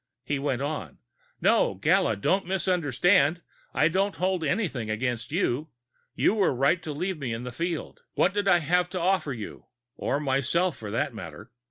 He 0.23 0.39
went 0.39 0.63
on: 0.63 0.97
"No, 1.41 1.75
Gala, 1.75 2.15
don't 2.15 2.47
misunderstand, 2.47 3.41
I 3.71 3.87
don't 3.87 4.15
hold 4.15 4.43
anything 4.43 4.89
against 4.89 5.31
you. 5.31 5.67
You 6.15 6.33
were 6.33 6.51
right 6.55 6.81
to 6.81 6.91
leave 6.91 7.19
me 7.19 7.31
in 7.31 7.43
the 7.43 7.51
field. 7.51 8.01
What 8.15 8.33
did 8.33 8.47
I 8.47 8.57
have 8.61 8.89
to 8.97 8.99
offer 8.99 9.31
you? 9.31 9.67
Or 9.95 10.19
myself, 10.19 10.75
for 10.75 10.89
that 10.89 11.13
matter? 11.13 11.51